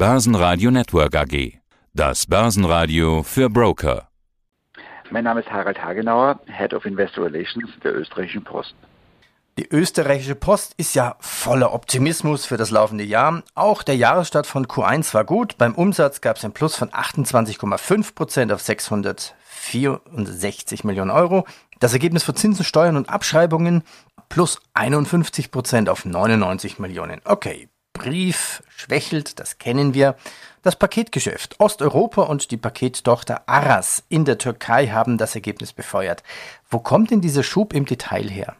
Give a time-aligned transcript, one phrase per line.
[0.00, 1.58] Börsenradio Network AG.
[1.92, 4.08] Das Börsenradio für Broker.
[5.10, 8.74] Mein Name ist Harald Hagenauer, Head of Investor Relations der österreichischen Post.
[9.58, 13.42] Die österreichische Post ist ja voller Optimismus für das laufende Jahr.
[13.54, 15.58] Auch der Jahresstart von Q1 war gut.
[15.58, 21.46] Beim Umsatz gab es ein Plus von 28,5 Prozent auf 664 Millionen Euro.
[21.78, 23.82] Das Ergebnis für Zinsen, Steuern und Abschreibungen
[24.30, 27.20] plus 51 Prozent auf 99 Millionen.
[27.26, 27.68] Okay,
[28.00, 30.16] Brief schwächelt, das kennen wir.
[30.62, 36.22] Das Paketgeschäft Osteuropa und die Pakettochter Aras in der Türkei haben das Ergebnis befeuert.
[36.70, 38.56] Wo kommt denn dieser Schub im Detail her?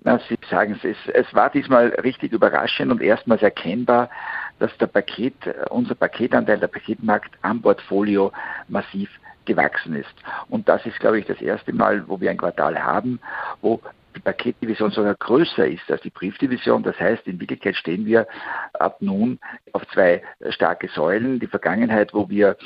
[0.00, 4.10] Na, Sie sagen es, es war diesmal richtig überraschend und erstmals erkennbar,
[4.58, 5.34] dass der Paket,
[5.70, 8.32] unser Paketanteil, der Paketmarkt am Portfolio
[8.68, 9.08] massiv
[9.46, 10.14] gewachsen ist.
[10.50, 13.18] Und das ist, glaube ich, das erste Mal, wo wir ein Quartal haben,
[13.62, 13.80] wo
[14.20, 16.82] Paketdivision sogar größer ist als die Briefdivision.
[16.82, 18.26] Das heißt, in Wirklichkeit stehen wir
[18.74, 19.38] ab nun
[19.72, 21.40] auf zwei starke Säulen.
[21.40, 22.56] Die Vergangenheit, wo wir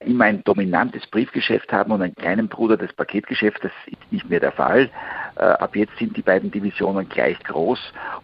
[0.00, 4.40] immer ein dominantes Briefgeschäft haben und einen kleinen Bruder des Paketgeschäfts, das ist nicht mehr
[4.40, 4.90] der Fall.
[5.36, 7.78] Äh, ab jetzt sind die beiden Divisionen gleich groß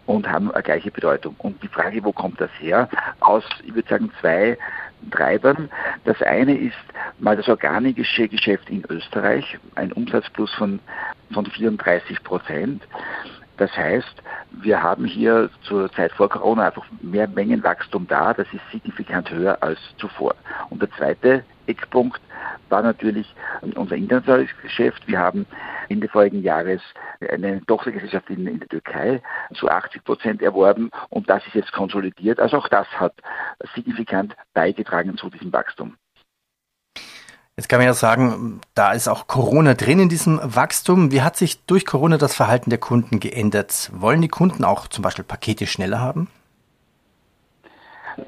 [0.06, 1.34] und haben eine gleiche Bedeutung.
[1.38, 2.88] Und die Frage, wo kommt das her?
[3.20, 4.56] Aus, ich würde sagen, zwei
[5.10, 5.70] Treibern.
[6.04, 6.76] Das eine ist
[7.18, 10.80] mal das organische Geschäft in Österreich, ein Umsatzplus von,
[11.32, 12.82] von 34 Prozent.
[13.56, 18.34] Das heißt, wir haben hier zur Zeit vor Corona einfach mehr Mengenwachstum da.
[18.34, 20.34] Das ist signifikant höher als zuvor.
[20.68, 22.20] Und der zweite Eckpunkt
[22.68, 23.34] war natürlich
[23.74, 25.06] unser internationales Geschäft.
[25.06, 25.46] Wir haben
[25.88, 26.82] Ende vorigen Jahres
[27.32, 29.22] eine Tochtergesellschaft in, in der Türkei
[29.54, 32.40] zu 80 Prozent erworben und das ist jetzt konsolidiert.
[32.40, 33.14] Also auch das hat
[33.74, 35.96] signifikant beigetragen zu diesem Wachstum.
[37.58, 41.10] Jetzt kann man ja sagen, da ist auch Corona drin in diesem Wachstum.
[41.10, 43.90] Wie hat sich durch Corona das Verhalten der Kunden geändert?
[43.94, 46.28] Wollen die Kunden auch zum Beispiel Pakete schneller haben?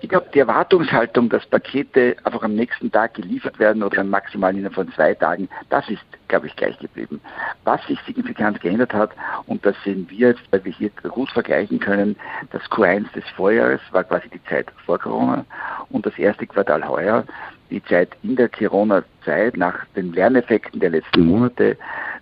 [0.00, 4.74] Ich glaube, die Erwartungshaltung, dass Pakete einfach am nächsten Tag geliefert werden oder maximal innerhalb
[4.74, 7.20] von zwei Tagen, das ist, glaube ich, gleich geblieben.
[7.64, 9.11] Was sich signifikant geändert hat,
[9.46, 12.17] und das sehen wir jetzt, weil wir hier gut vergleichen können,
[12.50, 15.44] das Q1 des Vorjahres war quasi die Zeit vor Corona
[15.90, 17.24] und das erste Quartal heuer,
[17.70, 21.77] die Zeit in der Corona-Zeit nach den Lerneffekten der letzten Monate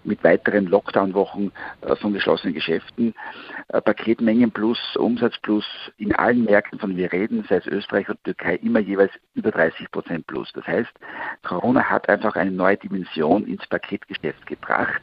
[0.06, 1.52] mit weiteren Lockdown-Wochen
[1.82, 3.14] äh, von geschlossenen Geschäften,
[3.68, 5.64] äh, Paketmengen plus, Umsatz plus
[5.98, 9.90] in allen Märkten, von wir reden, sei es Österreich und Türkei, immer jeweils über 30
[9.90, 10.50] Prozent plus.
[10.52, 10.92] Das heißt,
[11.42, 15.02] Corona hat einfach eine neue Dimension ins Paketgeschäft gebracht.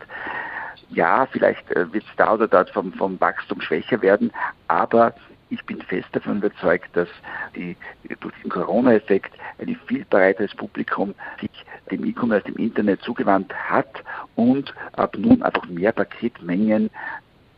[0.89, 4.31] Ja, vielleicht äh, wird es da oder dort vom, vom Wachstum schwächer werden,
[4.67, 5.13] aber
[5.53, 7.07] ich bin fest davon überzeugt, dass
[7.55, 7.75] die,
[8.19, 11.51] durch den Corona-Effekt ein viel breiteres Publikum sich
[11.91, 14.03] dem E-Commerce, dem Internet zugewandt hat
[14.35, 16.89] und ab nun einfach mehr Paketmengen,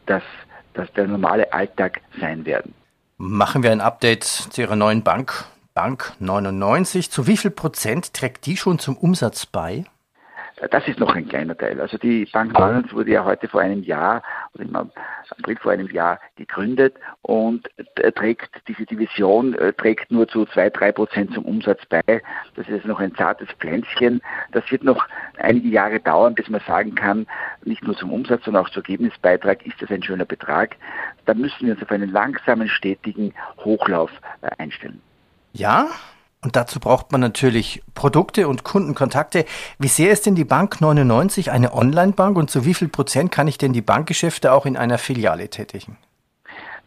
[0.05, 0.23] dass,
[0.73, 2.73] dass der normale Alltag sein werden.
[3.17, 7.11] Machen wir ein Update zu Ihrer neuen Bank, Bank 99.
[7.11, 9.85] Zu wie viel Prozent trägt die schon zum Umsatz bei?
[10.71, 11.81] Das ist noch ein kleiner Teil.
[11.81, 14.23] Also die Bank Neuland wurde ja heute vor einem Jahr
[14.53, 17.69] oder im April vor einem Jahr gegründet und
[18.16, 22.21] trägt diese Division äh, trägt nur zu zwei, drei Prozent zum Umsatz bei.
[22.55, 24.21] Das ist noch ein zartes Pflänzchen.
[24.53, 25.05] Das wird noch
[25.38, 27.27] einige Jahre dauern, bis man sagen kann,
[27.66, 30.77] nicht nur zum Umsatz, sondern auch zum Ergebnisbeitrag ist das ein schöner Betrag.
[31.25, 34.11] Da müssen wir uns auf einen langsamen, stetigen Hochlauf
[34.41, 35.01] äh, einstellen.
[35.51, 35.87] Ja,
[36.45, 39.45] und dazu braucht man natürlich Produkte und Kundenkontakte.
[39.79, 43.47] Wie sehr ist denn die Bank 99 eine Online-Bank und zu wie viel Prozent kann
[43.47, 45.97] ich denn die Bankgeschäfte auch in einer Filiale tätigen?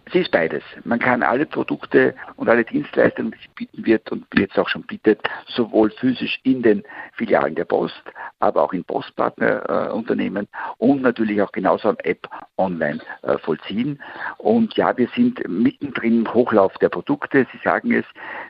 [0.08, 0.62] Es ist beides.
[0.84, 4.82] Man kann alle Produkte und alle Dienstleistungen, die sie bieten wird und jetzt auch schon
[4.84, 6.82] bietet, sowohl physisch in den
[7.12, 8.02] Filialen der Post,
[8.38, 10.48] aber auch in Postpartnerunternehmen äh,
[10.78, 12.26] und natürlich auch genauso am App
[12.56, 14.00] online äh, vollziehen.
[14.38, 17.46] Und ja, wir sind mittendrin im Hochlauf der Produkte.
[17.52, 18.06] Sie sagen es,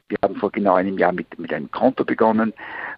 [0.06, 2.54] wir haben vor genau einem Jahr mit, mit einem Konto begonnen,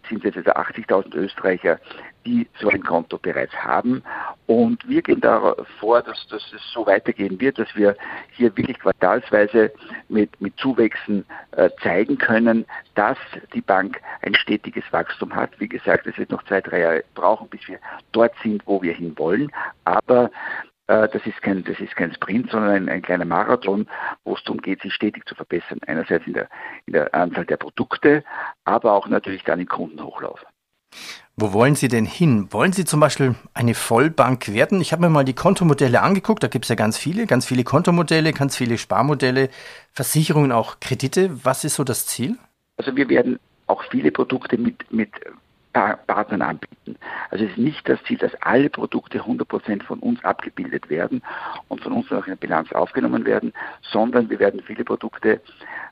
[0.07, 1.81] sind jetzt also 80.000 Österreicher,
[2.27, 4.03] die so ein Konto bereits haben.
[4.47, 7.97] Und wir gehen da vor, dass, dass es so weitergehen wird, dass wir
[8.33, 9.73] hier wirklich quartalsweise
[10.09, 13.19] mit, mit Zuwächsen äh, zeigen können, dass
[13.55, 15.59] die Bank ein stetiges Wachstum hat.
[15.59, 17.79] Wie gesagt, es wird noch zwei, drei Jahre brauchen, bis wir
[18.13, 19.51] dort sind, wo wir hin wollen.
[19.85, 20.31] Aber
[20.91, 23.87] äh, das ist kein, das ist kein Sprint, sondern ein, ein kleiner Marathon,
[24.25, 25.79] wo es darum geht, sich stetig zu verbessern.
[25.87, 26.49] Einerseits in der,
[26.87, 28.25] in der Anzahl der Produkte,
[28.65, 30.45] aber auch natürlich dann im Kundenhochlauf.
[31.41, 32.49] Wo wollen Sie denn hin?
[32.51, 34.81] Wollen Sie zum Beispiel eine Vollbank werden?
[34.83, 37.65] Ich habe mir mal die Kontomodelle angeguckt, da gibt es ja ganz viele, ganz viele
[37.65, 39.49] Kontomodelle, ganz viele Sparmodelle,
[39.93, 41.45] Versicherungen, auch Kredite.
[41.45, 42.37] Was ist so das Ziel?
[42.77, 43.39] Also wir werden
[43.69, 45.11] auch viele Produkte mit, mit
[45.73, 46.97] Partnern anbieten.
[47.31, 51.23] Also es ist nicht das Ziel, dass alle Produkte 100% von uns abgebildet werden
[51.69, 53.53] und von uns auch in der Bilanz aufgenommen werden,
[53.83, 55.41] sondern wir werden viele Produkte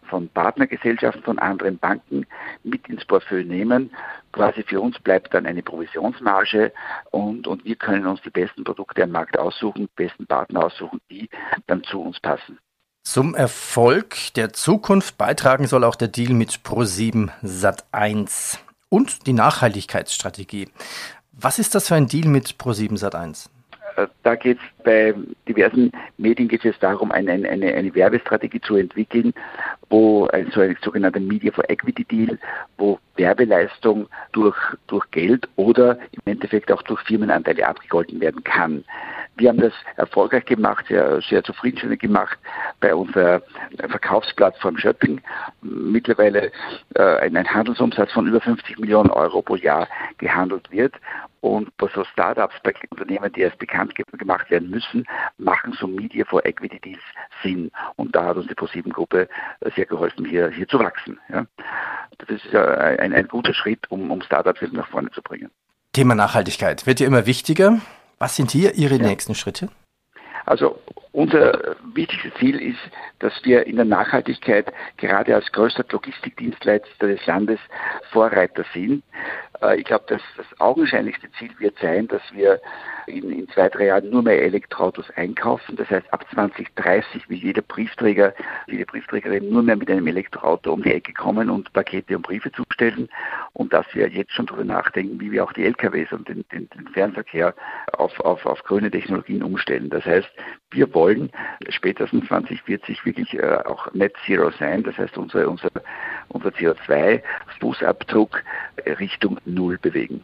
[0.09, 2.27] von Partnergesellschaften, von anderen Banken
[2.65, 3.91] mit ins Portfolio nehmen.
[4.39, 6.73] Quasi für uns bleibt dann eine Provisionsmarge
[7.11, 11.29] und, und wir können uns die besten Produkte am Markt aussuchen, besten Partner aussuchen, die
[11.67, 12.57] dann zu uns passen.
[13.03, 18.59] Zum Erfolg der Zukunft beitragen soll auch der Deal mit Pro7 Sat1
[18.89, 20.69] und die Nachhaltigkeitsstrategie.
[21.33, 23.49] Was ist das für ein Deal mit Pro7 Sat1?
[23.99, 25.15] Äh, da geht es bei
[25.49, 29.35] diversen Medien geht es darum, eine, eine, eine Werbestrategie zu entwickeln,
[29.91, 32.39] wo ein, so ein sogenannter Media for Equity Deal,
[32.77, 34.57] wo Werbeleistung durch,
[34.87, 38.85] durch Geld oder im Endeffekt auch durch Firmenanteile abgegolten werden kann.
[39.39, 42.39] Wir haben das erfolgreich gemacht, sehr, sehr zufriedenstellend gemacht
[42.81, 43.41] bei unserer
[43.79, 45.21] Verkaufsplattform Shopping.
[45.63, 46.51] Mittlerweile
[46.95, 49.89] äh, ein Handelsumsatz von über 50 Millionen Euro pro Jahr
[50.19, 50.95] gehandelt wird.
[51.41, 55.07] Und bei so Startups, bei Unternehmen, die erst bekannt gemacht werden müssen,
[55.39, 57.03] machen so Media for Equity Deals
[57.43, 57.71] Sinn.
[57.95, 59.29] Und da hat uns die ProSieben-Gruppe
[59.77, 61.21] sehr geholfen, hier, hier zu wachsen.
[61.29, 61.47] Ja.
[62.19, 65.51] Das ist ein, ein guter Schritt, um, um Startups nach vorne zu bringen.
[65.93, 67.81] Thema Nachhaltigkeit wird ja immer wichtiger.
[68.19, 69.03] Was sind hier Ihre ja.
[69.03, 69.69] nächsten Schritte?
[70.49, 70.79] Also
[71.13, 72.79] unser wichtigstes Ziel ist,
[73.19, 77.61] dass wir in der Nachhaltigkeit gerade als größter Logistikdienstleister des Landes
[78.13, 79.03] Vorreiter sind.
[79.61, 82.61] Äh, ich glaube, dass das augenscheinlichste Ziel wird sein, dass wir
[83.07, 85.77] in, in zwei, drei Jahren nur mehr Elektroautos einkaufen.
[85.77, 88.35] Das heißt, ab 2030 will jeder Briefträger,
[88.67, 92.53] jede Briefträgerin nur mehr mit einem Elektroauto um die Ecke kommen und Pakete und Briefe
[92.53, 93.09] zustellen.
[93.55, 96.69] Und dass wir jetzt schon darüber nachdenken, wie wir auch die LKWs und den, den,
[96.71, 97.55] den Fernverkehr
[97.93, 99.91] auf, auf, auf grüne Technologien umstellen.
[99.91, 100.29] Das heißt,
[100.71, 101.31] wir wollen
[101.69, 104.83] spätestens 2040 wirklich äh, auch Net Zero sein.
[104.83, 105.71] Das heißt, unser, unser,
[106.29, 108.43] unser CO2-Fußabdruck
[108.99, 110.23] Richtung Null bewegen.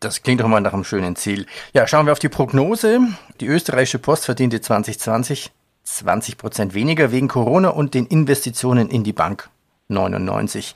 [0.00, 1.46] Das klingt doch mal nach einem schönen Ziel.
[1.72, 3.00] Ja, schauen wir auf die Prognose.
[3.40, 5.52] Die österreichische Post verdiente 2020
[5.84, 9.50] 20 Prozent weniger wegen Corona und den Investitionen in die Bank
[9.88, 10.74] 99.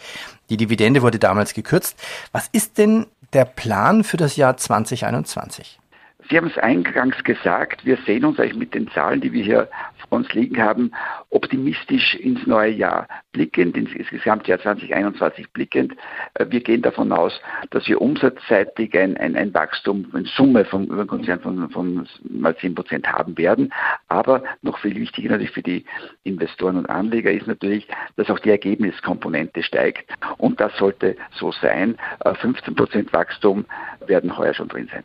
[0.50, 1.98] Die Dividende wurde damals gekürzt.
[2.32, 5.78] Was ist denn der Plan für das Jahr 2021?
[6.28, 9.68] Sie haben es eingangs gesagt, wir sehen uns eigentlich mit den Zahlen, die wir hier
[10.08, 10.92] vor uns liegen haben,
[11.30, 15.94] optimistisch ins neue Jahr blickend, ins Gesamtjahr 2021 blickend.
[16.34, 17.40] Äh, wir gehen davon aus,
[17.70, 22.74] dass wir umsatzseitig ein, ein, ein Wachstum in Summe vom Überkonzern von, von mal 10
[22.74, 23.72] Prozent haben werden.
[24.08, 25.86] Aber noch viel wichtiger natürlich für die
[26.24, 30.10] Investoren und Anleger ist natürlich, dass auch die Ergebniskomponente steigt.
[30.36, 31.96] Und das sollte so sein.
[32.22, 33.64] 15 äh, Prozent Wachstum
[34.06, 35.04] werden heuer schon drin sein.